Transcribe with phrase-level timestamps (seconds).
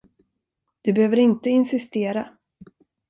[0.81, 2.29] Du behöver inte insistera.